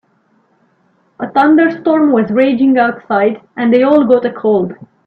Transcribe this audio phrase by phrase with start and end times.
[1.19, 4.73] A thunderstorm was raging outside and they all got a cold.